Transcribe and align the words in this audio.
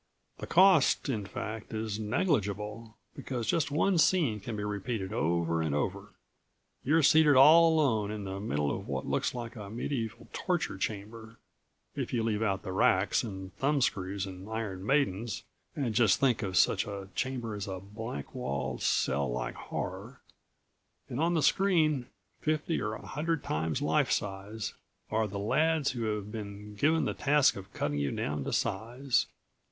The 0.39 0.47
cost, 0.47 1.09
in 1.09 1.27
fact, 1.27 1.75
is 1.75 1.99
negligible, 1.99 2.97
because 3.15 3.45
just 3.45 3.69
one 3.69 3.99
scene 3.99 4.39
can 4.39 4.55
be 4.57 4.63
repeated 4.63 5.13
over 5.13 5.61
and 5.61 5.75
over. 5.75 6.15
You're 6.83 7.03
seated 7.03 7.35
all 7.35 7.71
alone 7.75 8.09
in 8.09 8.23
the 8.23 8.39
middle 8.39 8.75
of 8.75 8.87
what 8.87 9.05
looks 9.05 9.35
like 9.35 9.55
a 9.55 9.69
medieval 9.69 10.27
torture 10.33 10.79
chamber 10.79 11.37
if 11.95 12.13
you 12.13 12.23
leave 12.23 12.41
out 12.41 12.63
the 12.63 12.71
racks 12.71 13.21
and 13.21 13.55
thumbscrews 13.57 14.25
and 14.25 14.49
iron 14.49 14.83
maidens 14.83 15.43
and 15.75 15.93
just 15.93 16.19
think 16.19 16.41
of 16.41 16.57
such 16.57 16.87
a 16.87 17.09
chamber 17.13 17.53
as 17.53 17.67
a 17.67 17.79
blank 17.79 18.33
walled, 18.33 18.81
cell 18.81 19.31
like 19.31 19.53
horror 19.53 20.19
and 21.09 21.19
on 21.19 21.35
the 21.35 21.43
screen, 21.43 22.07
fifty 22.39 22.81
or 22.81 22.93
a 22.93 23.05
hundred 23.05 23.43
times 23.43 23.81
lifesize, 23.83 24.73
are 25.11 25.27
the 25.27 25.37
lads 25.37 25.91
who 25.91 26.05
have 26.05 26.31
been 26.31 26.73
given 26.73 27.05
the 27.05 27.13
task 27.13 27.55
of 27.55 27.71
cutting 27.71 27.99
you 27.99 28.09
down 28.09 28.43
to 28.43 28.51
size. 28.51 29.27